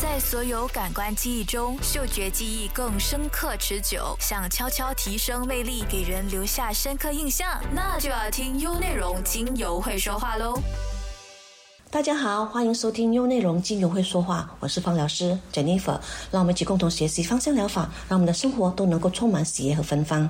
[0.00, 4.16] 在所有感官记忆中，嗅觉记忆更深刻持久。
[4.20, 10.56] 想悄悄提升魅力，给人留下深刻印象，那就要听优内容精油会说话喽。
[11.90, 15.98] 大家好，欢迎收听优内容精油会说话，我是芳疗师 Jennifer，
[16.30, 20.28] 让我们一起共同学习芳香疗法，让我们的生活都能够充满喜悦和芬芳。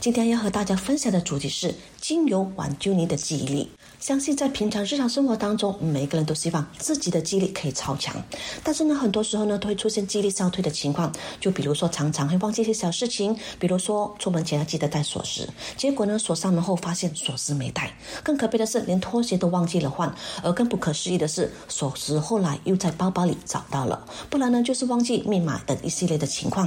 [0.00, 3.70] 今天要和大家分享的主题是精油挽救你的记忆力。
[4.00, 8.16] 相信在平常日常生活当中，每个人都希望自己的记忆力可以超强，
[8.64, 11.12] 但是呢，很多时候呢，都会出现记忆力消退的情况。
[11.38, 17.92] 就比如说，常常会忘记一些小事情，比如说出门前要记得带锁匙，结果呢，锁上门后发现锁匙没带。
[18.24, 20.10] 更可悲的是，连拖鞋都忘记了换。
[20.42, 26.66] 而更不可思议的是，锁匙后来又在包包里找到了，不然呢，就是忘记密码等一系列的情况。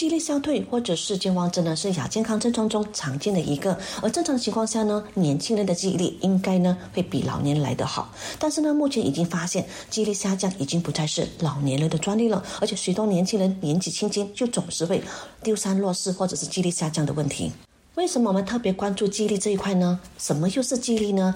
[0.00, 3.78] 记忆力消退或者是健忘症呢，是亚健康症状中常见的一个。
[4.00, 8.10] 而正常情况下呢，年轻人的记忆力应该呢会比老年人来得好。
[8.38, 15.02] 但是呢，目前已经发现记忆力下降已经不再是老年人的专利了，而且许多年轻人年纪轻轻就总是会
[15.42, 17.52] 丢三落四或者是记忆力下降的问题。
[17.96, 20.00] 为什么我们特别关注记忆力这一块呢？
[20.16, 21.34] 什么又是记忆力呢？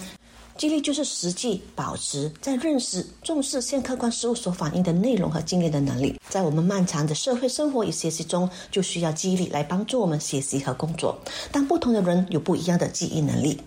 [0.56, 6.18] 记忆力就是实际保持在认识、重视现客观事物所反映的内容和经验的能力。
[6.28, 11.18] 在我们漫长的社会生活与学习中，就需要记忆力来帮助我们学习和工作。
[11.50, 13.60] 但不同的人有不一样的记忆能力。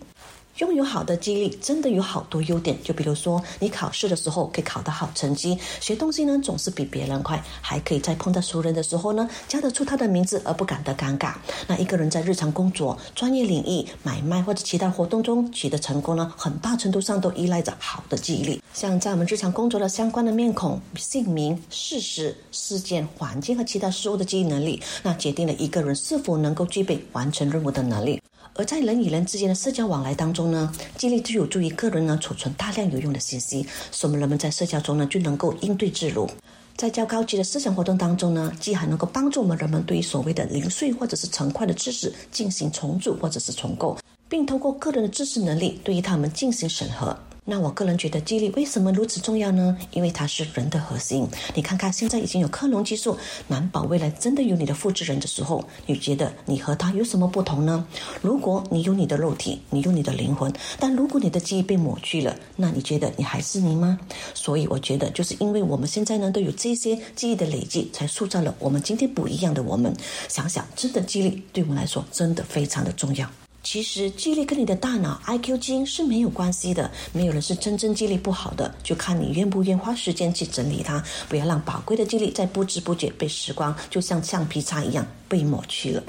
[0.58, 11.34] 拥有好的记忆力真的有好多优点，就比如说，你考试的时候可以考得好成绩，学东西呢总是比别人快，还可以在碰到熟人的时候呢叫得出他的名字而不感到尴尬。
[11.68, 18.62] 那一个人在日常工作、专业领域、买卖或者其他活动中取得成功呢，很大程度上都依赖着好的记忆力。
[18.74, 28.22] 像在我们日常工作的相关的面孔、姓名、事实、事件、环境和其他事物的记忆能力，那决定了一个人是否能够具备完成任务的能力。
[28.58, 36.28] 而在人与人之间的社交往来当中呢，记忆力就有助于个人呢储存大量有用的信息，使我们人们在社交中呢就能够应对自如。
[36.76, 43.96] 在较高级的思想活动当中呢，既还能够帮助我们人们对于所谓的零碎或者是成块的知识进行重组或者是重构，
[44.28, 47.16] 并通过个人的知识能力对于他们进行审核。
[47.50, 49.78] 那我个人觉得记忆力为什么如此重要呢？
[49.92, 51.26] 因为它是人的核心。
[51.56, 57.88] 你看看现在已经有克隆技术，难保未来真的有你的复制人的时候，你觉得你和他有什么不同呢？
[58.22, 63.98] 如果你有你的肉体，你有你的灵魂，但如果你的记忆被抹去了，那你觉得你还是你吗？
[64.34, 69.96] 所以我觉得，就是因为我们现在呢都有这些记忆的累积，才塑造了我们今天不一样的我们。
[70.28, 73.26] 想想，真的记忆力对我们来说真的非常的重要。
[73.70, 86.02] 其实记忆力跟你的大脑 IQ 基因是没有关系的，没有人是真正记忆力不好的，就看你愿不愿花时间去整理它，不要让宝贵的记忆力在不知不觉被时光就像橡皮擦一样被抹去了。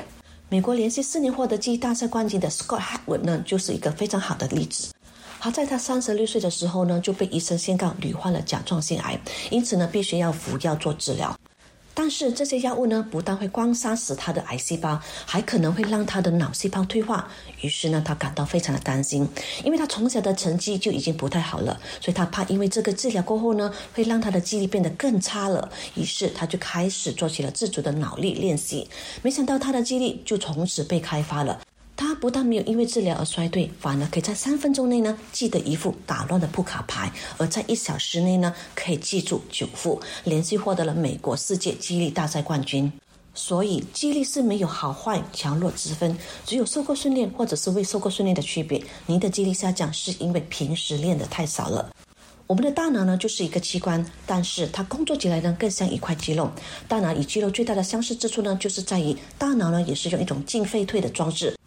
[0.48, 4.94] 美国连续四年获得记忆大赛冠军的 Scott Hatwood 呢，就是一个非常好的例子。
[5.40, 9.20] 他在他三十六岁的时候呢，就被医生宣告罹患了甲状腺癌，
[9.50, 11.36] 因此呢，必须要服药做治疗。
[12.00, 17.28] 但是这些药物呢，不但会光杀死他的癌细胞，还可能会让他的脑细胞退化。
[17.60, 19.26] 于是呢，他感到非常的担心，
[19.64, 25.68] 因为他从小的成绩就已经不太好了，所以他怕因为这个治疗过后呢，会让他的记忆力变得更差了。
[25.96, 28.88] 于是他就开始做起了自主的脑力练习，
[29.22, 31.58] 没想到他的记忆力就从此被开发了。
[31.98, 42.90] 他不但没有因为治疗而衰退，反而可以在三分钟内呢记得一副打乱的扑克牌，而在一小时内呢可以记住九副，连续获得了美国世界记忆力大赛冠军。
[43.34, 46.16] 所以记忆力是没有好坏强弱之分，
[46.46, 48.80] 只有受过训练或者是未受过训练的区别。
[49.06, 51.90] 您的记忆力下降是因为平时练的太少了。
[52.46, 56.48] 我们的大脑呢就是一个器官，但是它工作起来呢更像一块肌肉。
[56.86, 61.57] 大脑与肌肉最大的相似之处呢，就是在于大脑呢也是用一种进废退的装置。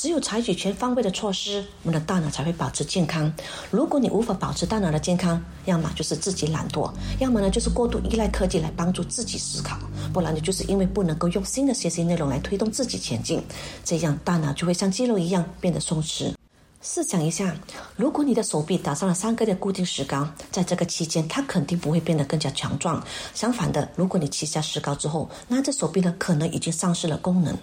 [0.00, 3.30] 只有采取全方位的措施，我们的大脑才会保持健康。
[3.70, 9.76] 如果你无法保持大脑的健康，要么就是自己懒惰，要么呢就是过度依赖科技来帮助自己思考，
[10.10, 13.44] 不然呢就是因为不能够用新的学习内容来推动自己前进，
[13.84, 16.32] 这样大脑就会像肌肉一样变得松弛。
[16.80, 17.54] 试想一下，
[17.94, 23.04] 如果你的手臂打上了三个月固定石膏，在这个期间，它肯定不会变得更加强壮。
[23.34, 27.54] 相反的，如果你取下石膏之后，那这手臂呢可能已经丧失了功能。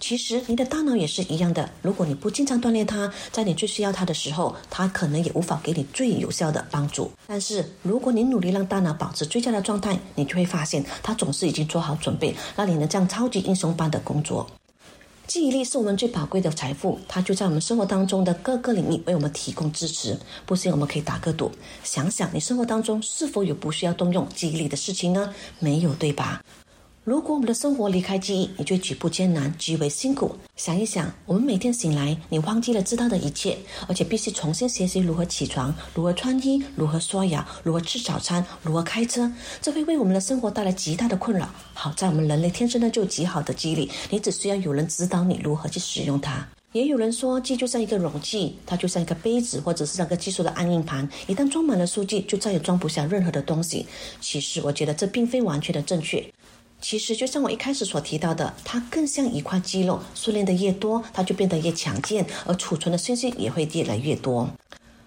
[0.00, 7.10] 其实你的大脑也是一样的，如果你不经常锻炼它，在你最需要它的时候，它可能也无法给你最有效的帮助。
[7.26, 14.46] 但是如果你努力让大脑保持最佳的状态，你就会发现它总是已经做好准备，让你能这样超级英雄般的工作。
[15.26, 20.18] 记忆力是我们最宝贵的财富，它就在我们生活当中的各个领域为我们提供支持。
[20.44, 21.50] 不信，我们可以打个赌，
[21.82, 25.32] 想想你生活当中是否有不需要动用记忆力的事情呢？
[25.60, 26.42] 没有，对吧？
[27.04, 30.34] 如果我们的生活离开记忆，你就举步艰难，极为辛苦。
[30.56, 39.30] 想一想，我们每天醒来，你忘记了知道的一切，而且必须重新学习如何起床，如何穿衣，如何刷牙，如何吃早餐，如何开车，
[39.60, 41.46] 这会为我们的生活带来极大的困扰。
[41.74, 46.48] 好在我们人类天生呢就有极好的记忆力，你只需要有人指导你如何去使用它。
[46.72, 53.86] 也有人说，记忆就像一个容器，它就像一个杯子，或者是那个技术的按硬盘，一旦装满了数据，就再也装不下任何的东西。
[54.22, 56.24] 其实，我觉得这并非完全的正确。
[56.86, 64.50] 其实，就像我一开始所提到的，它更像一块肌肉，训练的越多，它就变得越强健，而储存的信息也会越来越多。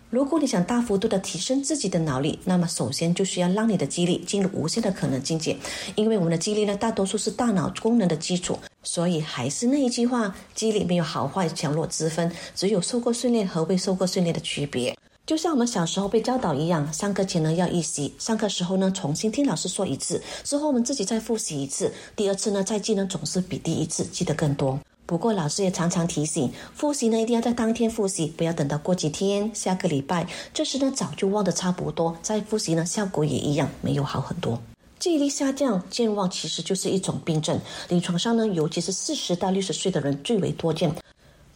[0.10, 5.56] 如果你想大幅度的提升自己的脑力，那么首先就需要让你的肌力进入无限的可能境界。
[5.94, 14.98] 因为我们的肌力呢，大多数是大脑功能的基础，所以还是那一句话，肌力没有好坏强弱之分，只有受过训练和未受过训练的区别。
[15.28, 24.80] 就像我们小时候被教导一样，上课前呢要预习，上课时候呢重新听老师说一次，之后我们自己再复习一次，第二次呢再记呢总是比第一次记得更多。
[25.06, 34.58] 不过老师也常常提醒，复习呢一定要在当天复习，不要等到过几天、下个礼拜，这时呢早就忘得差不多，再复习呢效果也一样没有好很多。
[34.98, 37.60] 记忆力下降、健忘其实就是一种病症，
[37.90, 40.90] 临床上呢尤其是四十到六十岁的人最为多见。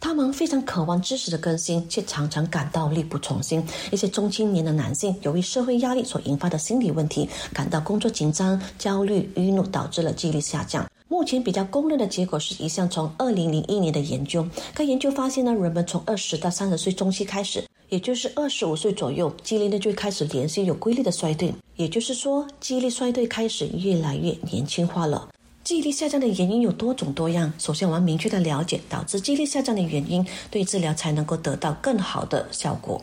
[0.02, 3.64] 他们非常渴望知识的更新，却常常感到力不从心。
[3.92, 10.84] 一些中青年的男性由于社会压力所引发的心理问题，感到工作紧张、焦虑、郁怒，导致了记忆力下降。
[11.06, 14.44] 目前比较公认的结果是一项从二零零一年的研究。
[14.74, 21.54] 该研究发现呢，人们从二十到三十岁中期开始，也就是二十五岁左右，记忆力就开始连续有规律的衰退。
[21.76, 25.28] 也就是说，记忆力衰退开始越来越年轻化了。
[25.64, 27.52] 记忆力下降的原因有多种多样。
[27.56, 33.00] 首先，我们明确的了解导致记忆力下降的原因，对治疗才能够得到更好的效果。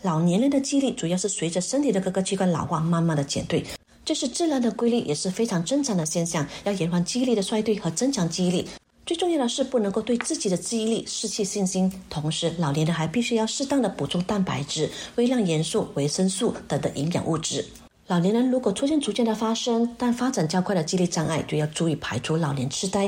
[0.00, 3.62] 老年人的记忆力主要是随着身体的各个器官老化慢慢的减退，
[4.06, 6.46] 这是自然的规律，也是非常正常的现象。
[6.64, 8.66] 要延缓记忆力的衰退和增强记忆力，
[9.04, 11.92] 最重要的是不能够对自己的记忆力失去信心。
[12.08, 17.66] 同时，老年人还必须要适当的补充蛋白质、微量元素、维生素等的营养物质。
[18.08, 23.06] 老年人如果出现逐渐的发生但发展较快的记忆力障碍，就要注意排除老年痴呆，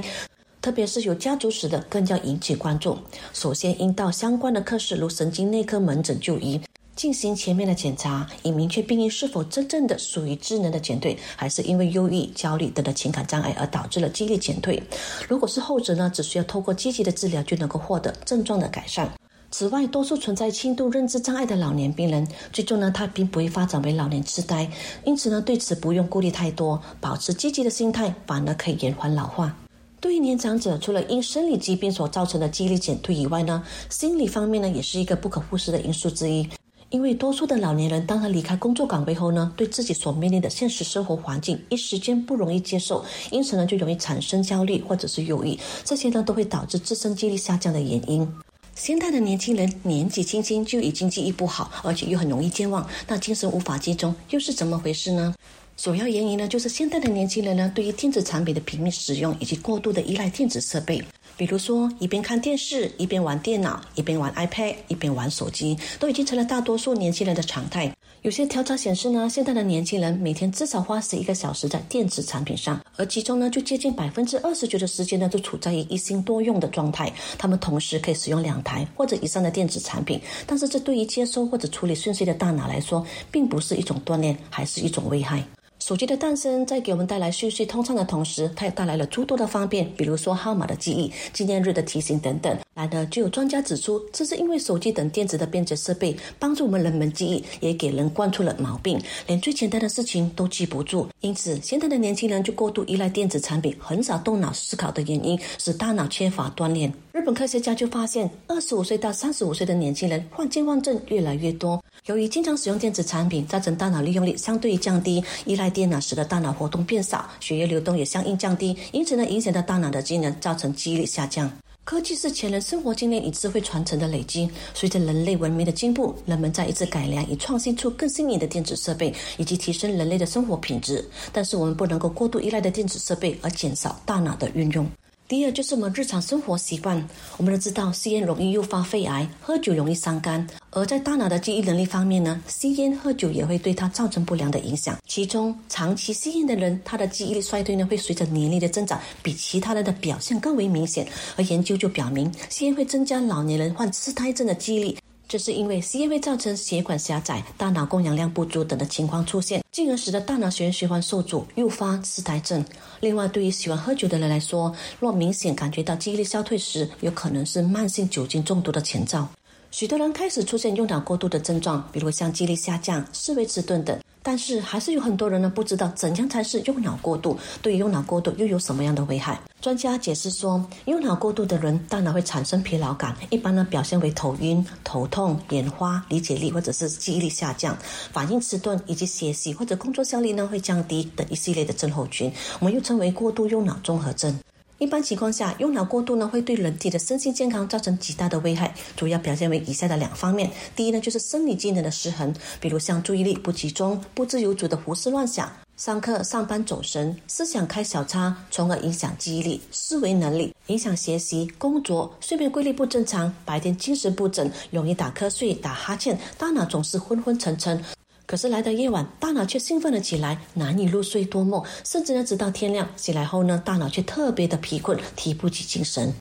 [0.61, 2.99] 特别是有家族史的更要引起关注。
[3.33, 6.61] 首先应到相关的科室如神经内科门诊就医，
[6.95, 14.83] 进行全面的检查，以明确病因是否真正的属于智能的减退，还是因为忧郁、焦虑等的情感障碍而导致了记忆力减退。
[15.27, 19.11] 如果是后者呢，只需要透过积极的治疗就能够获得症状的改善。
[19.51, 24.71] 此外，多数存在轻度认知障碍的老年病人，最终呢，他并不会发展为老年痴呆，
[25.05, 29.55] 因此呢，对此不用顾虑太多，保持积极的心态，反而可以延缓老化。
[30.01, 36.49] 对于年长者，除了因生理疾病所造成的记忆力减退以外呢，心理方面呢，也是一个不可忽视的因素之一。
[36.91, 48.27] 因为多数的老年人，当他离开工作岗位后呢，对自己所面临的现实生活环境一时间不容易接受，因此呢，就容易产生焦虑或者是忧郁，这些呢，都会导致自身记忆力下降的原因。
[48.75, 55.35] 现代的年轻人年纪轻轻就已经记忆不好，而且又很容易健忘，那精神无法集中又是怎么回事呢？
[55.77, 61.03] 主要原因呢，就是现代的年轻人呢，对于电子产品的频密使用以及过度的依赖电子设备。
[61.37, 67.91] 比如说，一边看电视，一边玩电脑，一边玩 iPad，一边玩手机，都已经成了大多数年轻人的常态。
[68.23, 77.11] 有些调查显示呢，现在的年轻人每天至少花十一个小时在电子产品上，而其中呢，就接近百分之二十九的时间呢，都处在于一心多用的状态。
[77.39, 83.03] 他们同时可以使用两台或者以上的电子产品，但是这对于接收或者处理信息的大脑来说，
[83.33, 85.43] 并不是一种锻炼，还是一种危害。
[85.81, 92.57] 手机的诞生，在给我们带来讯息通畅的同时，它也带来了诸多的方便，比如说号码的记忆、纪念日的提醒等等。
[92.75, 101.09] 然而，就有专家指出，这是因为手机等电子的便捷设备帮助我们人们记忆，也给人惯出了毛病，连最简单的事情都记不住。
[101.21, 106.93] 因此，现在的年轻人就过度依赖电子产品，很少动脑思考的原因，使大脑缺乏锻炼。
[107.13, 111.83] 日本科学家就发现，二十五岁到三十五岁的年轻人患健忘症越来越多。
[112.07, 121.51] 由于经常使用电子产品，造成大脑利用率相对降低，依赖电脑使得大脑活动变少，血液流动也相应降低，因此呢，影响到大脑的机能，造成记忆力下降。
[121.83, 124.49] 科技是前人生活经验与智慧传承的累积。
[124.73, 131.05] 随着人类文明的进步，人们在一直改良与创新出更新颖的电子设备，以及提升人类的生活品质。
[131.33, 134.89] 但是，我们不能够过度依赖的电子设备而减少大脑的运用。
[135.31, 140.45] 第二就是我们日常生活习惯，我们都知道吸烟容易诱发肺癌，喝酒容易伤肝。
[140.71, 144.99] 而在大脑的记忆能力方面呢，吸烟、喝酒也会对它造成不良的影响。
[145.07, 151.07] 其中，长期吸烟的人，他的记忆力衰退呢，会随着年龄的增长，比其他人的表现更为明显。
[151.37, 154.97] 而研究就表明，吸烟会增加老年人患痴呆症的几率。
[155.31, 162.65] 这是因为吸烟会造成血管狭窄、大脑供氧量不足等的情况出现，进而使得大脑血液循环受阻，诱发痴呆症。
[162.99, 169.29] 另外，对于喜欢喝酒的人来说，若明显感觉到记忆力消退时，有可能是慢性酒精中毒的前兆。
[169.71, 173.97] 许多人开始出现用脑过度的症状，比如像记忆力下降、思维迟钝等。
[174.23, 179.41] 但是还是有很多人呢不知道怎样才是用脑过度，对于用脑过度又有什么样的危害？
[179.61, 187.77] 专家解释说，用脑过度的人大脑会产生疲劳感，一般呢表现为头晕、头痛、眼花、理解力或者是记忆力下降、
[188.13, 194.39] 反应迟钝，以及学习或者工作效率呢会降低等一系列的症候群，我们又称为过度用脑综合症。
[194.81, 200.51] 一般情况下，用脑过度呢会对人体的身心健康造成极大的危害，主要表现为以下的两方面。
[200.75, 217.85] 第一呢，就是生理机能的失衡，比如像注意力不集中、不自由主的胡思乱想、上课上班走神、思想开小差，从而影响记忆力、思维能力，影响学习、工作、睡眠规律不正常，白天精神不振，容易打瞌睡、打哈欠，大脑总是昏昏沉沉。
[218.31, 226.15] 可是来到夜晚，大脑却兴奋了起来，难以入睡多梦，甚至呢，直到天亮醒来后呢，大脑却特别的疲困，提不起精神。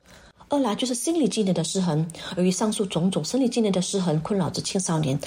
[0.47, 5.19] 二来就是心理机能的失衡，由于上述种种生理机能的失衡困扰着青少年，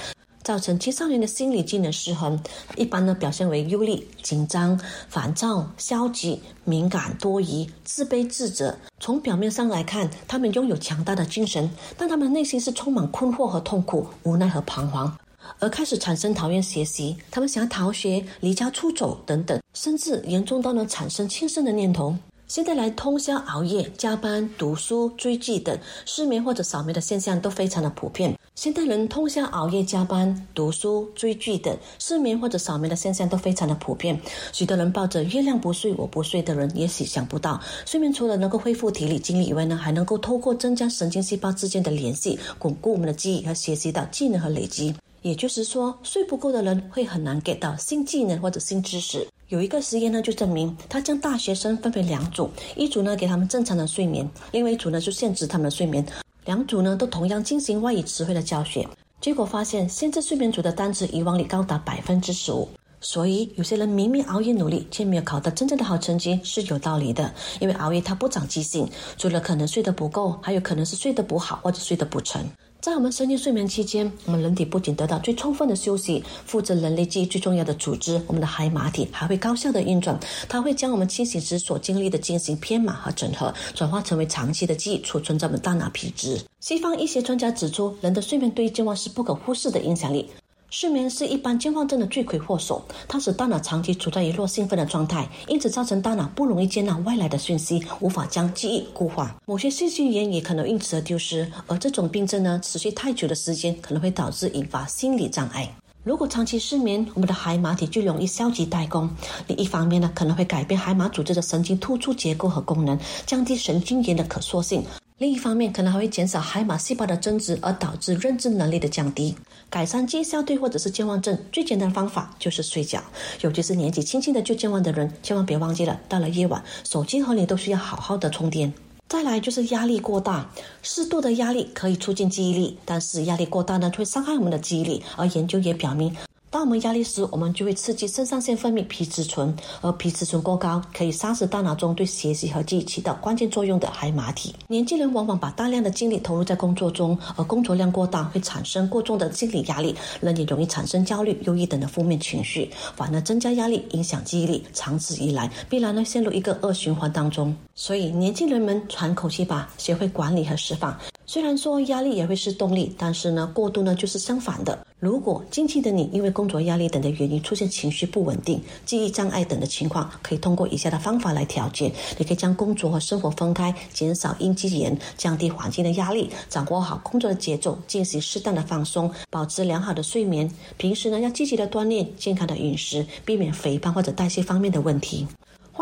[0.42, 2.36] 造成青少年的心理机能失衡，
[2.74, 4.76] 一般呢表现为忧虑、紧张、
[5.08, 8.76] 烦躁、消极、敏感、多疑、自卑、自责。
[8.98, 15.16] 从表面上来看，他们拥有强大的精神，但他们内心是充满困惑和痛苦、无奈和彷徨。
[15.58, 22.14] 而开始产生讨厌学习，他们想要逃学、离家出走等等，甚至严重到呢产生轻生的念头。
[22.48, 28.36] 现在来通宵熬夜、加班、读书、追剧等失眠或者扫眠的现象都非常的普遍。
[28.54, 34.20] 现代人通宵熬夜、加班、读书、追剧等失眠或者扫眠的现象都非常的普遍。
[34.52, 44.94] 许多人抱着“月亮不睡，我不睡”的人，也许想不到，睡眠除了能够恢复体力精力以外呢，还能够透过增加神经细胞之间的联系，巩固我们的记忆和学习到技能和累积。
[45.22, 49.26] 也就是说，睡不够的人会很难 get 到新技能或者新知识。
[49.48, 56.04] 有一个实验呢，就证明他将大学生分为两组，一组呢给他们正常的睡眠，另外一组呢就限制他们的睡眠。
[56.44, 58.88] 两组呢都同样进行外语词汇的教学，
[59.20, 62.68] 结果发现限制睡眠组的单词遗忘率高达百分之十五。
[63.00, 68.88] 所以有些人明明熬夜努力，却没有考到真正的好成绩是有道理的，因为熬夜它不长记性，
[69.18, 72.44] 除了可能睡得不够，还有可能是睡得不好或者睡得不沉。
[72.82, 80.18] 在我们深夜睡眠期间，我们人体不仅得到最充分的休息，负责人类记忆最重要的组织——我们的海马体还会高效的运转。
[80.48, 86.40] 它会将我们清醒时所经历的进行编码和整合，转化成为长期的记忆，储存在我们大脑皮质。
[86.58, 90.28] 西方一些专家指出，人的睡眠对健忘是不可忽视的影响力。
[90.72, 99.36] 睡眠是一般健忘症的罪魁祸首，它使大脑长期处在一落兴奋的状态，因此造成大脑不容易接纳外来的讯息，无法将记忆固化。
[99.44, 105.70] 某些信息源也可能因此而丢失，而这种病症呢，持续太久的时间可能会导致引发心理障碍。
[106.04, 109.10] 如果长期失眠，我们的海马体就容易消极怠工。
[109.48, 114.82] 另一方面呢，可能会改变海马组织的神经突触结构和功能，降低神经元的可塑性。
[115.18, 119.36] 另一方面，可能还会减少海马细胞的增殖，而导致认知能力的降低。
[119.72, 123.02] 改善记忆消退或者是健忘症最简单的方法就是睡觉，
[123.40, 128.70] 尤其是年纪轻轻的就健忘的人，千万别忘记了，到了夜晚，手机和你都需要好好的充电。
[129.08, 130.50] 再来就是压力过大，
[130.82, 135.02] 适度的压力可以促进记忆力，但是压力过大呢，会伤害我们的记忆力。
[135.16, 136.14] 而研究也表明。
[136.52, 144.54] 当我们压力时，我们就会刺激肾上腺分泌皮质醇，而皮质醇过高可以杀死大脑中对学习和记忆起到关键作用的海马体。
[144.68, 154.62] 年轻人往往把大量的精力投入在工作中，而工作量过大会产生过重的心理压力，人也容易产生焦虑、忧郁等的负面情绪，反而增加压力，影响记忆力。
[154.74, 157.56] 长此以来，必然呢陷入一个恶循环当中。
[157.74, 160.94] 所以，年轻人们喘口气吧，学会管理和释放。
[161.24, 164.86] 虽然说压力也会是动力，但是呢，过度呢就是相反的。
[165.02, 171.90] 如果近期的你因为工作压力等的原因出现情绪不稳定、记忆障碍等的情况，可以通过以下的方法来调节。
[172.18, 180.48] 你可以将工作和生活分开，减少应激源，降低环境的压力，掌握好工作的节奏，进行适当的放松，保持良好的睡眠。
[180.76, 185.26] 平时呢要积极的锻炼，健康的饮食，避免肥胖或者代谢方面的问题。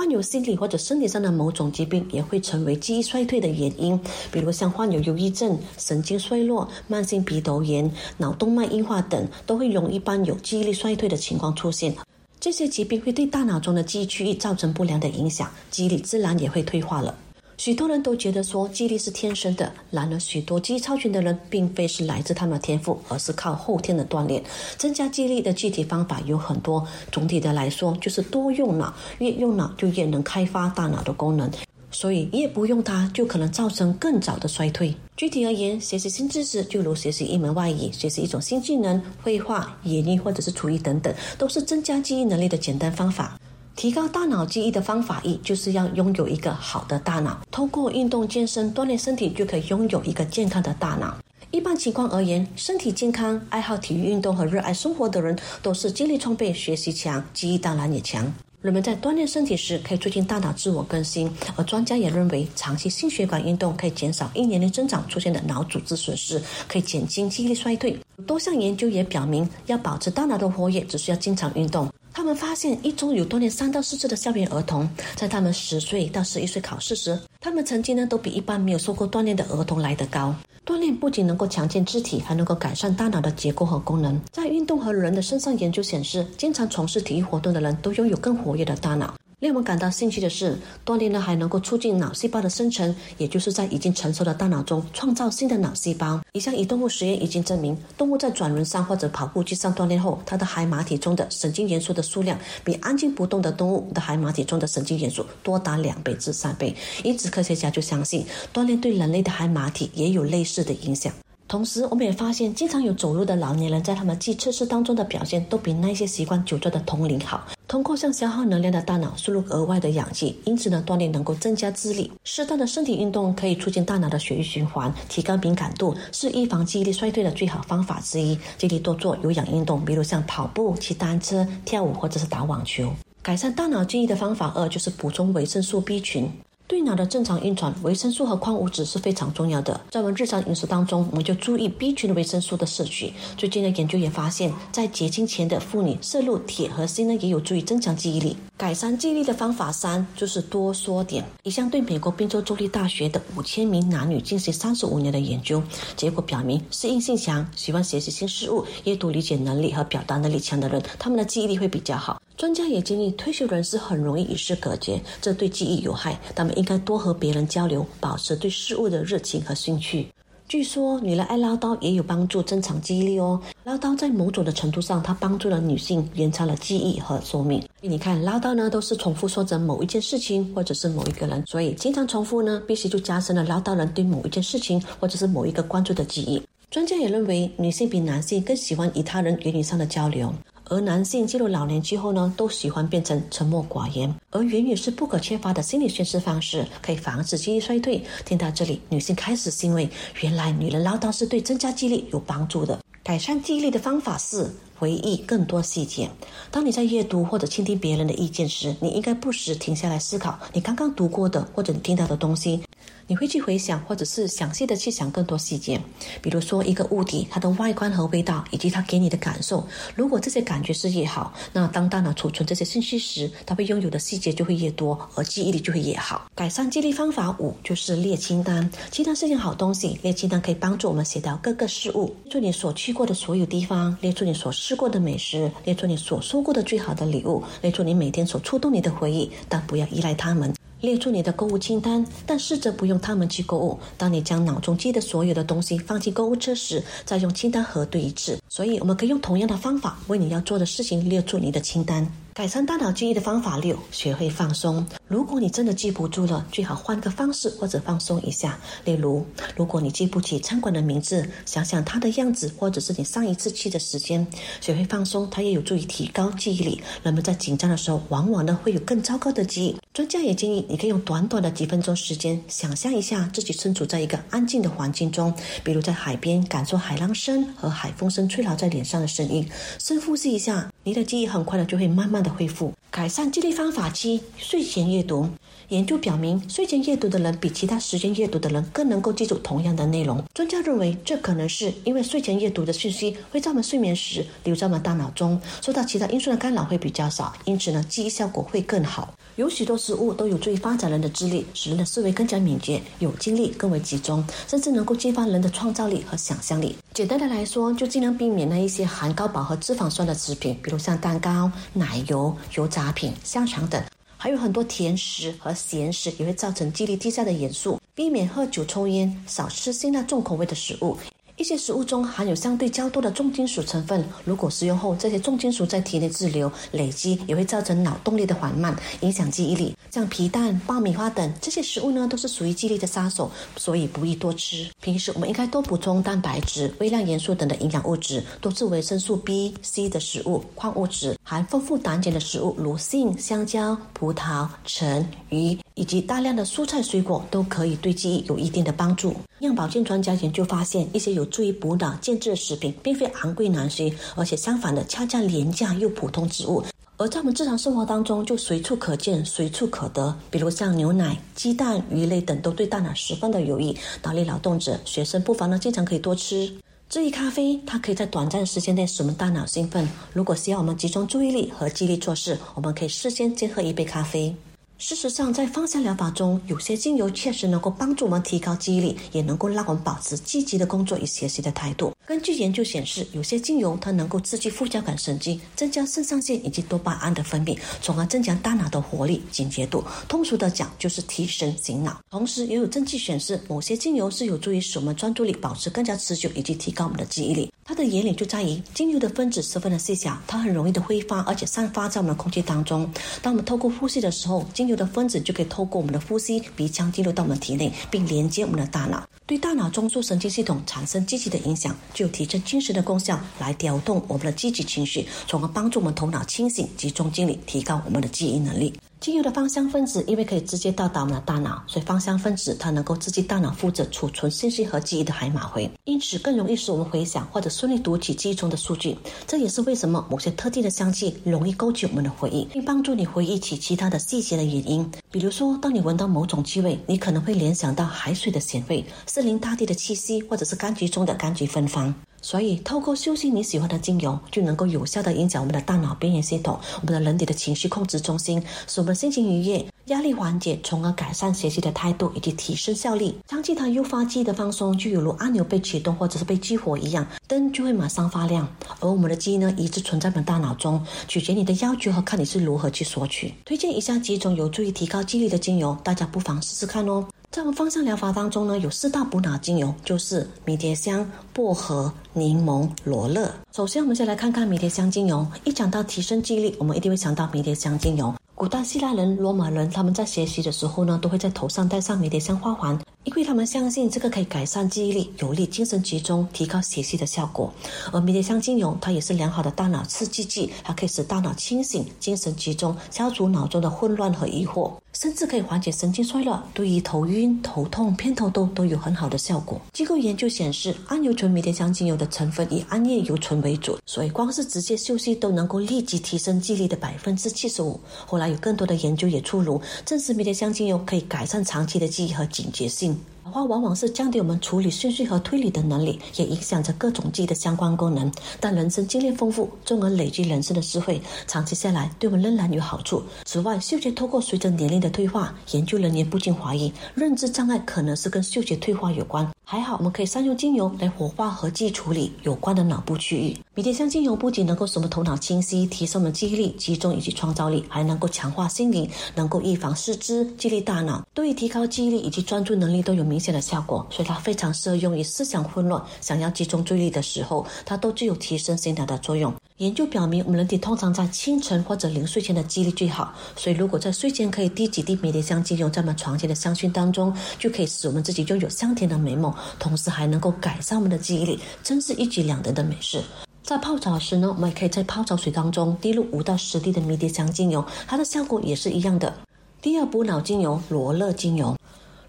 [0.01, 4.01] 患有心理或者身体上的某种疾病，也会成为记忆衰退的原因，
[4.33, 11.95] 比如像患有忧郁症、神经衰弱、慢性鼻窦炎、脑动脉硬化等，都会容易伴有记忆力衰退的情况出现。
[12.41, 17.15] 这些疾病会对大脑中的记忆区域造成不良的影响，记忆力自然也会退化了。
[17.61, 24.43] 许多人都觉得说记忆力是天生的，然而许多记忆超群的人并非是来自他们的天赋，而是靠后天的锻炼。
[24.79, 31.51] 增加记忆力的具体方法有很多，总体的来说就是多用脑，越用脑就越能开发大脑的功能。
[31.91, 34.95] 所以越不用它，就可能造成更早的衰退。
[35.15, 43.39] 具体而言，学习新知识，就如学习一门外语、学习一种新技能、绘画、演绎或者是厨艺等等，都是增加记忆能力的简单方法。
[43.81, 47.41] 提高大脑记忆的方法一，就是要拥有一个好的大脑。
[47.51, 51.17] 通过运动健身锻炼身体，就可以拥有一个健康的大脑。
[51.51, 58.31] 一般情况而言，身体健康、爱好体育运动和热爱生活的人，都是精力充沛、学习强、记忆当然也强。
[58.61, 67.99] 人们在锻炼身体时，可以促进大脑自我更新，而专家也认为，长期心血管运动可以减少因年龄增长出现的脑组织损失，可以减轻记忆力衰退。
[68.27, 71.91] 多项研究也表明，要保持大脑的活跃，只需要经常运动。
[72.21, 74.87] 他们发现，一周有锻炼三到四次的校园儿童，
[75.17, 80.35] 在他们十岁到十一岁考试时，他们成绩呢都比一般没有受过锻炼的儿童来得高。
[80.67, 84.21] 锻炼不仅能够强健肢体，还能够改善大脑的结构和功能。
[84.31, 89.15] 在运动和人的身上研究显示，经常从事体育活动的人都拥有更活跃的大脑。
[89.41, 96.21] 令我们感到兴趣的是，锻炼呢还能够促进脑细胞的生成，也就是在已经成熟的大脑中创造新的脑细胞。
[96.33, 106.77] 一项移动物实验已经证明，动物在转轮上或者跑步机上锻炼后，它的海马体中的神经元素的数量比安静不动的动物的海马体中的神经元素多达两倍至三倍。
[107.03, 111.11] 因此，科学家就相信，锻炼对人类的海马体也有类似的影响。
[111.49, 117.45] 同时，我们也发现，经常有走路的老年人在他们记测试当中的表现，都比那些习惯久坐的同龄好。
[117.71, 122.11] 通过向消耗能量的大脑输入额外的氧气，因此呢，锻炼能够增加智力。
[122.25, 128.37] 适当的身体运动可以促进大脑的血液循环，提高敏感度，是预防记忆力衰退的最好方法之一。
[128.59, 132.93] 建议多做有氧运动，比如像跑步、骑单车、跳舞或者是打网球。
[133.23, 136.29] 改善大脑记忆的方法二就是补充维生素 B 群。
[136.71, 139.81] 对脑的正常运转，维生素和矿物质是非常重要的。
[139.91, 143.13] 在我们日常饮食当中，我们就注意 B 群的维生素的摄取。
[143.37, 148.37] 最近的研究也发现，在结经前的妇女摄入铁和锌呢，也有助于增强记忆力。
[148.57, 151.25] 改善记忆力的方法三就是多说点。
[151.43, 155.61] 一项对美国宾州州立大学的五千名男女进行三十五年的研究，
[155.97, 162.23] 结果表明，适应性强、喜欢学习新事物、阅读理解能力和表达能力强的人，他们的记忆力会比较好。
[162.37, 166.19] 专家也建议，退休人士很容易与世隔绝，这对记忆有害。
[166.35, 170.07] 他们应该多和别人交流，保持对事物的热情和兴趣。
[170.47, 173.41] 据说，女人爱唠叨也有帮助增强记忆力哦。
[173.65, 177.63] 唠叨在某种的程度上，它帮助了女性延长了记忆和寿命。
[177.81, 186.43] 你看，唠叨呢都是重复说着某一件事情或者是某一个人，所以经常重复呢，必须就加深了唠叨人对某一件事情或者是某一个关注的记忆。
[186.71, 190.33] 专家也认为，女性比男性更喜欢与他人言语上的交流。
[190.71, 198.01] 而男性进入老年之后呢，都喜欢变成沉默寡言，而言语是不可缺乏的心理宣示方式，可以防止记忆衰退。
[198.25, 202.79] 听到这里，女性开始欣慰，原来女人唠叨是对增加记忆力有帮助的。
[203.03, 206.09] 改善记忆力的方法是回忆更多细节。
[206.53, 212.63] 当你在阅读或者倾听别人的意见时，你应该不时停下来思考你刚刚读过的或者你听到的东西。
[213.11, 215.81] 你会去回想，或者是详细的去想更多细节，
[216.23, 219.67] 比如说一个物体它的外观和味道，以及它给你的感受。
[219.97, 226.31] 如果这些感觉是越好，那当大脑储存这些信息时，它会拥有的细节就会越多，而记忆力就会越好。
[226.37, 228.71] 改善记忆力方法五就是列清单。
[228.93, 240.55] 清单是件好东西，列清单可以帮助我们写到各个事物，列出你所去过的所有地方，列出你所试过的美食，列出你所收过的最好的礼物，列出你每天所触动你的回忆，但不要依赖它们。
[240.81, 243.79] 列出你的购物清单，但试着不用它们去购物。
[243.99, 248.39] 当你将脑中记的所有的东西放进购物车时，再用清单核对一次。
[248.49, 252.11] 所以，我们可以用同样的方法，为你要做的事情列出你的清单。
[252.33, 254.87] 改善大脑记忆的方法六：学会放松。
[255.09, 258.59] 如果你真的记不住了，最好换个方式或者放松一下。
[258.85, 264.25] 例如，如果你记不起餐馆的名字，想想它的样子，或者是你上一次去的时间。
[264.61, 266.81] 学会放松，它也有助于提高记忆力。
[267.03, 269.77] 人们在紧张的时候，往往呢会有更糟糕的记忆。
[269.93, 279.47] 专家也建议，你可以用短短的几分钟时间，想象一下自己身处在一个安静的环境中，比如在海边，感受海浪声和海风声吹打在脸上的声音。
[279.81, 282.73] 深呼吸一下，你的记忆很快的就会慢慢的恢复。
[282.91, 285.29] 改善记忆方法七：睡前阅读。
[285.71, 290.21] 研究表明，睡前阅读的人比其他时间阅读的人更能够记住同样的内容。
[290.35, 299.15] 专家认为，这可能是因为睡前阅读的信息会在我们睡眠时留在我们大脑中，受到其他因素的干扰会比较少，因此呢，记忆效果会更好。
[299.37, 306.77] 有许多食物都有助于发展人的智力，使人的思维更加敏捷，有精力更为集中，甚至能够激发人的创造力和想象力。
[306.93, 313.81] 简单的来说，就尽量避免那一些含高饱和脂肪酸的食品，比如像蛋糕、奶油、油炸品、香肠等。
[314.23, 317.81] 还有很多甜食和咸食也会造成记忆力低下的元素。
[317.95, 320.95] 避免喝酒、抽烟，少吃辛辣重口味的食物。
[321.41, 329.75] 一些食物中含有相对较多的重金属成分，如果食用后，这些重金属在体内滞留、累积，也会造成脑动力的缓慢，影响记忆力。
[329.91, 334.69] 像皮蛋、爆米花等这些食物呢，都是属于记忆力的杀手，所以不宜多吃。
[334.83, 345.59] 平时我们应该多补充蛋白质、微量元素等的营养物质，多吃维生素 B、C 的食物、矿物质，含丰富胆碱的食物，如杏、香蕉、葡萄、橙、鱼。
[345.77, 349.15] 以及大量的蔬菜水果都可以对记忆有一定的帮助。
[349.41, 356.63] 营养保健专家研究发现，一些有助于补脑健智的食品，并非昂贵难寻，而且相反的，恰恰廉价又普通之物，
[356.99, 360.15] 而在我们日常生活当中就随处可见、随处可得。
[360.31, 363.75] 比如像牛奶、鸡蛋、鱼类等，都对大脑十分的有益。
[364.03, 366.53] 脑力劳动者、学生不妨呢，经常可以多吃。
[366.91, 369.89] 至于咖啡，它可以在短暂时间内使我们大脑兴奋。
[370.13, 374.37] 如果需要我们集中注意力和记忆力做事，我们可以事先先喝一杯咖啡。
[374.81, 381.93] 事实上，在芳香疗法中，有些精油确实能够帮助我们提高记忆力，也能够让我们保持积极的工作与学习的态度。
[382.11, 389.85] 根据研究显示，有些精油它能够刺激副交感神经，增加肾上腺以及多巴胺的分泌，从而增强大脑的活力、警觉度。
[390.09, 392.01] 通俗的讲，就是提神醒脑。
[392.11, 397.49] 同时，也有证据显示，某些精油是有助于使我们专注力保持更加持久，以及提高我们的记忆力。
[397.65, 402.91] 它的原理就在于，精油的分子十分的细小，它很容易的挥发，而且散发在我们的空气当中。
[403.23, 418.73] 当我们透过呼吸的时候，精油的分子就可以透过我们的呼吸鼻腔进入到我们体内，并连接我们的大脑，对大脑中枢神经系统产生积极的影响，具有提振精神的功效，来调动我们的积极情绪，从而帮助我们头脑清醒、集中精力，提高我们的记忆能力。
[419.01, 428.95] 精油的芳香分子因为可以直接到达我们的大脑，所以芳香分子它能够刺激大脑负责储存信息和记忆的海马回，因此更容易使我们回想或者顺利读取记忆中的数据。
[429.27, 434.87] 这也是为什么某些特定的香气容易勾起我们的回忆，并帮助你回忆起其他的细节的原因。
[435.11, 441.95] 比如说，当你闻到某种气味，你可能会联想到海水的咸味、森林大地的气息，或者是柑橘中的柑橘芬芳。
[442.23, 453.15] 所以，透过休息你喜欢的精油，就能够有效的影响我们的大脑边缘系统，我们的人体的情绪控制中心，使我们心情愉悦、压力缓解，从而改善学习的态度以及提升效率。
[453.27, 458.47] 长期它诱发记忆的放松，就犹如按钮被启动或者是被激活一样，灯就会马上发亮。
[458.81, 463.33] 而我们的记忆呢，一直存在我们大脑中，取决你的要求和看你是如何去索取。
[463.45, 467.07] 推荐以下几种有助于提高记忆力的精油，大家不妨试试看哦。
[467.31, 473.33] 在我们芳香疗法当中呢，有四大补脑精油，就是迷迭香、薄荷、柠檬、罗勒。
[473.53, 475.25] 首先，我们先来看看迷迭香精油。
[475.45, 478.13] 一讲到提升记忆力，我们一定会想到迷迭香精油。
[478.35, 482.77] 古代希腊人、罗马人他们在学习的时候呢，都会在头上戴上迷迭香花环。
[483.05, 487.51] 因为他们相信这个可以改善记忆力，有利精神集中，提高学习的效果。
[487.93, 499.59] 而迷迭香精油，它也是良好的大脑刺激剂，它可以使大脑清醒、精神集中，消除脑中的混乱和疑惑，甚至可以缓解神经衰弱，对于头晕、头痛、偏头痛都有很好的效果。
[499.73, 507.81] 机构研究显示，桉油醇迷迭香精油的成分以桉叶油醇为主，所以光是直接休息都能够立即提升记忆力的百分之七十五。
[508.05, 513.01] 后来有更多的研究也出炉，证实迷迭香精油可以改善长期的记忆和警觉性。
[513.23, 518.11] 老化往往是降低我们处理顺序和推理的能力，也影响着各种记忆的相关功能。
[518.41, 523.01] 但人生经历丰富，从而累积人生的智慧，长期下来对我们仍然有好处。
[523.25, 529.29] 此外，嗅觉透过随着年龄的退化，研究人员不禁怀疑，认知障碍可能是跟嗅觉退化有关。
[529.45, 533.37] 还好，我们可以善用精油来活化和记忆处理有关的脑部区域。
[533.55, 543.85] 迷迭香精油不仅能够使我们头脑清晰，提升我们记忆力、集中以及创造力，还能够强化心灵，能够预防失智、激励大脑，对于提高记忆力以及专注能力都有明显的效果。
[543.91, 549.35] 所以它非常适合用于思想混乱、想要集中注意力的时候，它都具有提升心脑的作用。
[549.61, 563.03] 研究表明，我们人体通常在清晨或者临睡前的记忆力最好，所以如果在睡前可以滴几滴迷迭香精油在我们床前的香薰当中，就可以使我们自己拥有香甜的美梦，同时还能够改善我们的记忆力，真是一举两得的美事。
[563.43, 569.13] 在泡澡时呢，我们也可以在泡澡水当中滴入五到十滴的迷迭香精油，它的效果也是一样的。
[569.61, 571.55] 第二补脑精油罗勒精油。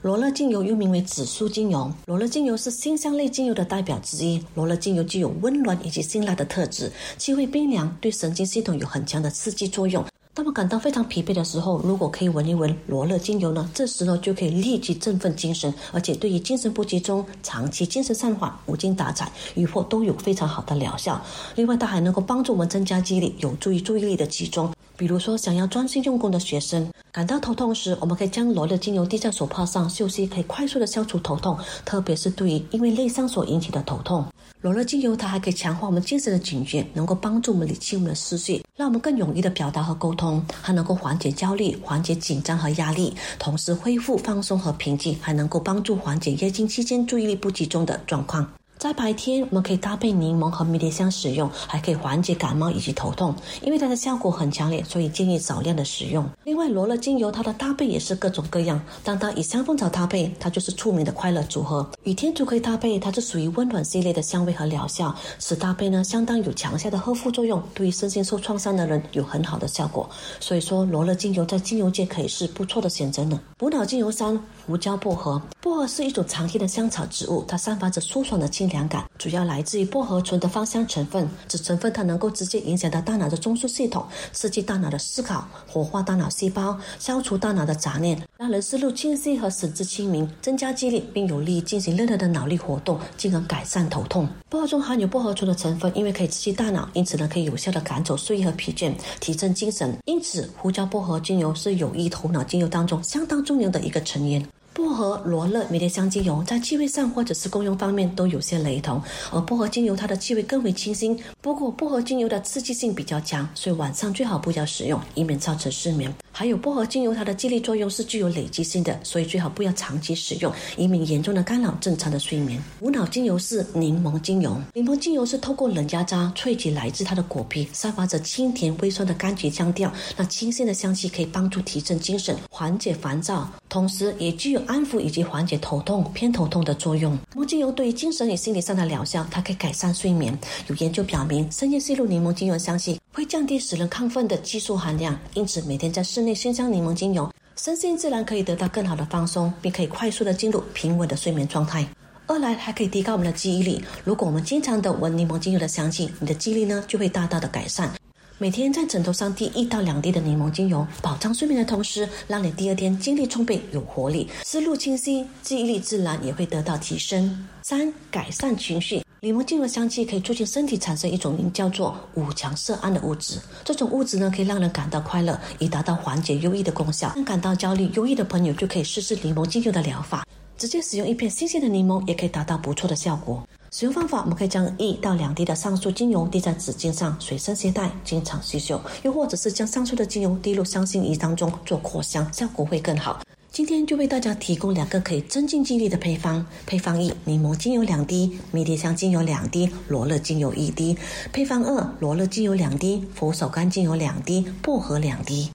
[0.03, 1.91] 罗勒精油又名为紫苏精油。
[2.07, 4.43] 罗勒精油是辛香类精油的代表之一。
[4.55, 10.03] 罗勒精油具有温暖以及辛辣的特质，气味冰凉，对神经系统有很强的刺激作用。
[10.33, 21.21] 当我感到非常疲惫的时候，如果可以闻一闻罗勒精油呢，这时呢就可以立即振奋精神，而且对于精神不集中、长期精神散涣、无精打采、疑惑都有非常好的疗效。
[21.55, 24.73] 另外，它还能够帮助我们增加记忆力，有助于注意力的集中。
[25.01, 34.23] 比如说，想要专心用功的学生，感到头痛时，我们可以将罗勒精油滴在手帕上休息，可以快速的消除头痛，特别是对于因为内伤所引起的头痛。
[34.61, 48.47] 罗勒精油它还可以强化我们精神的警觉，能够帮助我们理清我们的思绪，让我们更容易的表达和沟通，还能够缓解焦虑、缓解紧张和压力，同时恢复放松和平静，还能够帮助缓解月经期间注意力不集中的状况。
[48.81, 53.35] 在白天，我们可以搭配柠檬和迷迭香使用，还可以缓解感冒以及头痛。
[53.61, 56.27] 因为它的效果很强烈，所以建议少量的使用。
[56.45, 58.81] 另外，罗勒精油它的搭配也是各种各样。
[59.03, 61.87] 当它与香蜂草搭配，它就是出名的快乐组合。
[62.05, 65.15] 与天竺葵搭配，它是属于温暖系列的香味和疗效。
[65.37, 70.09] 此搭配呢，相当有强效的呵护作用，对于身心受创伤的人有很好的效果。
[70.39, 73.39] 所以说，罗勒精油在精油界可以是不错的选择呢。
[73.59, 75.39] 补脑精油三：胡椒薄荷。
[75.61, 81.29] 薄荷是一种常见的香草植物，它散发着舒爽的清凉感，主要来自于薄荷醇的芳香成分。
[81.47, 94.27] 此成分它能够直接影响到大脑的中枢系统，刺激大脑的思考，活化大脑细胞，消除大脑的杂念，让人思路清晰和神志清明，增加记忆力，并有利于进行任何的脑力活动，进而改善头痛。
[94.49, 99.95] 薄荷中含有薄荷醇的成分，因为可以刺激大脑，因此呢可以有效的赶走睡意和疲倦，提振精神。
[100.05, 104.45] 因此，胡椒薄荷精油是有益头脑精油当中相当重要的一个成员。
[104.81, 108.99] 薄荷、罗勒、迷迭香精油在气味上或者是功用方面都有些雷同，
[109.31, 111.15] 而薄荷精油它的气味更为清新。
[111.39, 116.11] 不过，薄荷精油的刺激性比较强，所以晚上最好不要使用，以免造成失眠。
[116.41, 122.59] 还有薄荷精油，它的激励作用是具有累积性的，所以最好不要长期使用，以免严重的干扰正常的睡眠。
[122.79, 137.13] 无脑精油是柠檬精油，柠檬精油是透过冷压渣萃取来自它的果皮，散发着清甜微酸的柑橘香调，那清新的香气可以帮助提振精神，缓解烦躁，同时也具有安抚以及缓解头痛、偏头痛的作用。
[137.35, 140.35] 柠檬精油对于精神与心理上的疗效，它可以改善睡眠。
[140.65, 142.99] 有研究表明，深夜吸入柠檬精油香气。
[143.13, 151.87] 会降低使人亢奋的激素含量，因此每天在室内熏香柠檬精油，身心自然可以得到更好的放松，并可以快速的进入平稳的睡眠状态。
[152.27, 153.83] 二来还可以提高我们的记忆力。
[154.03, 157.91] 如果我们经常的闻柠檬精油的香气，你的记忆力呢就会大大的改善。
[158.37, 167.47] 每天在枕头上滴一到两滴的柠檬精油，保障睡眠的同时，让你第二天精力充沛、有活力，思路清晰，记忆力自然也会得到提升。
[167.61, 169.03] 三、改善情绪。
[169.23, 173.39] 柠檬精油香气可以促进身体产生一种名叫做五羟色胺的物质。
[173.63, 177.13] 这种物质呢，可以让人感到快乐，以达到缓解忧郁的功效。
[177.23, 180.25] 感到焦虑、忧郁的朋友就可以试试柠檬精油的疗法。
[180.57, 183.47] 直接使用一片新鲜的柠檬，也可以达到不错的效果。
[183.69, 193.21] 使用方法，我们可以将一到两滴的上述精油滴在纸巾上，随身携带，经常洗手；又或者是将上述的精油滴入香薰仪当中做扩香，效果会更好。
[193.51, 196.45] 今天就为大家提供两个可以增进记忆力的配方。
[196.65, 200.97] 配方一：柠檬精油两滴，迷迭香精油两滴，罗勒精油一滴。
[201.33, 205.49] 配方二：罗勒精油两滴，佛手柑精油两滴，薄荷两滴。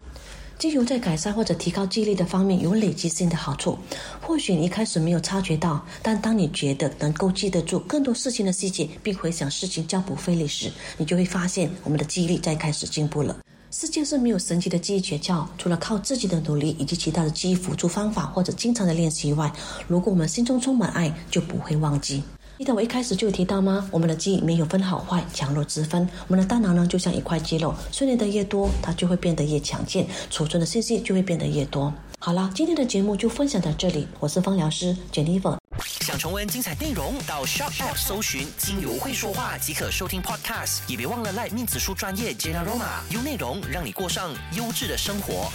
[0.58, 3.78] 精油在改善或者提高记忆力的方面有累积性的好处。
[4.20, 13.38] 或许你一开始没有察觉到，但当你觉得能够记得住更多事情的细节，并回想事情较不费力时，你就会发现我们的记忆力在开始进步了。
[13.78, 19.52] 世界是没有神奇的记忆诀窍，除了靠自己的努力以及其他的记忆辅助方法或者经常的练习以外，
[19.86, 22.22] 如果我们心中充满爱，就不会忘记。
[22.56, 23.86] 记得我一开始就提到吗？
[23.92, 26.08] 我们的记忆没有分好坏、强弱之分。
[26.26, 31.92] 我们的大脑呢，就像一块肌肉，训练的越多，它就会变得越强健，储存的信息就会变得越多。
[32.18, 35.58] 好了，今天的节目就分享到这里，我是芳疗师 Jennifer。
[35.84, 40.80] 想重温精彩内容，到 Shop App 搜寻“精油会说话”即可收听 Podcast。
[40.86, 45.50] 也别忘了赖面子书专业 Jenna Roma，用内容让你过上优质的生活。